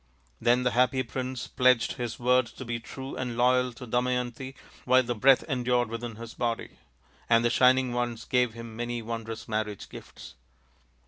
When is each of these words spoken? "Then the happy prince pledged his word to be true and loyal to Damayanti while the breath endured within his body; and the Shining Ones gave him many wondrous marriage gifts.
"Then 0.41 0.63
the 0.63 0.71
happy 0.71 1.03
prince 1.03 1.45
pledged 1.45 1.91
his 1.93 2.17
word 2.17 2.47
to 2.47 2.65
be 2.65 2.79
true 2.79 3.15
and 3.15 3.37
loyal 3.37 3.71
to 3.73 3.85
Damayanti 3.85 4.55
while 4.83 5.03
the 5.03 5.13
breath 5.13 5.43
endured 5.43 5.89
within 5.89 6.15
his 6.15 6.33
body; 6.33 6.79
and 7.29 7.45
the 7.45 7.51
Shining 7.51 7.93
Ones 7.93 8.25
gave 8.25 8.55
him 8.55 8.75
many 8.75 9.03
wondrous 9.03 9.47
marriage 9.47 9.89
gifts. 9.89 10.33